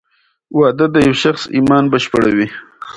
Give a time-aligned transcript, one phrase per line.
[0.57, 2.47] واده د یو شخص ایمان بشپړوې.